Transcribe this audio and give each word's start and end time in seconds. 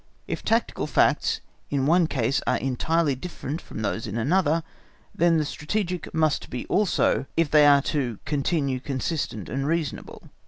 If 0.25 0.43
tactical 0.43 0.87
facts 0.87 1.41
in 1.69 1.85
one 1.85 2.07
case 2.07 2.41
are 2.47 2.57
entirely 2.57 3.13
different 3.13 3.61
from 3.61 3.83
those 3.83 4.07
in 4.07 4.17
another, 4.17 4.63
then 5.13 5.37
the 5.37 5.45
strategic, 5.45 6.11
must 6.11 6.49
be 6.49 6.63
so 6.63 6.67
also, 6.69 7.25
if 7.37 7.51
they 7.51 7.67
are 7.67 7.83
to 7.93 8.17
continue 8.25 8.79
consistent 8.79 9.47
and 9.47 9.67
reasonable. 9.67 10.31